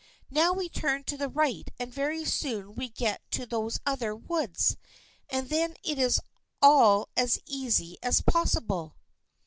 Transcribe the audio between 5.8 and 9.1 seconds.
it is all as easy as possible."